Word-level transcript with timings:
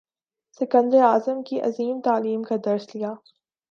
سکندر 0.59 1.03
اعظم 1.03 1.41
کی 1.43 1.61
عظیم 1.61 1.99
تعلیم 2.01 2.43
کا 2.43 2.55
درس 2.65 2.95
لیا 2.95 3.13